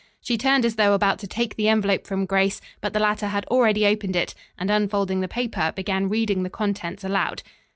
She 0.19 0.35
turned 0.35 0.65
as 0.65 0.77
though 0.77 0.95
about 0.95 1.19
to 1.19 1.27
take 1.27 1.55
the 1.55 1.67
envelope 1.69 2.07
from 2.07 2.25
Grace, 2.25 2.59
but 2.81 2.93
the 2.93 2.99
latter 2.99 3.27
had 3.27 3.45
already 3.51 3.85
opened 3.85 4.15
it, 4.15 4.33
and 4.57 4.71
unfolding 4.71 5.19
the 5.21 5.27
paper 5.27 5.73
began 5.75 6.09
reading 6.09 6.41
the 6.41 6.49
contents 6.49 7.03
aloud. 7.03 7.43